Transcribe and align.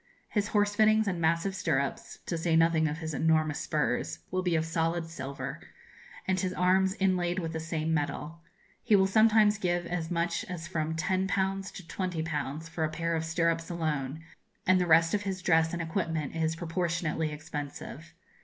His 0.29 0.47
horse 0.47 0.73
fittings 0.73 1.07
and 1.07 1.21
massive 1.21 1.55
stirrups 1.55 2.17
(to 2.25 2.35
say 2.35 2.55
nothing 2.55 2.87
of 2.87 2.97
his 2.97 3.13
enormous 3.13 3.59
spurs) 3.59 4.17
will 4.31 4.41
be 4.41 4.55
of 4.55 4.65
solid 4.65 5.05
silver, 5.05 5.59
and 6.27 6.39
his 6.39 6.55
arms 6.55 6.95
inlaid 6.95 7.37
with 7.37 7.53
the 7.53 7.59
same 7.59 7.93
metal. 7.93 8.41
He 8.81 8.95
will 8.95 9.05
sometimes 9.05 9.59
give 9.59 9.85
as 9.85 10.09
much 10.09 10.43
as 10.45 10.67
from 10.67 10.95
10_l_. 10.95 11.71
to 11.73 11.83
20_l_. 11.83 12.67
for 12.67 12.83
a 12.83 12.89
pair 12.89 13.15
of 13.15 13.23
stirrups 13.23 13.69
alone, 13.69 14.21
and 14.65 14.81
the 14.81 14.87
rest 14.87 15.13
of 15.13 15.21
his 15.21 15.43
dress 15.43 15.71
and 15.71 15.83
equipment 15.83 16.35
is 16.35 16.55
proportionately 16.55 17.31
expensive. 17.31 18.15